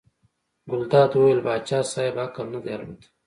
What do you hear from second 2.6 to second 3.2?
دی الوتی.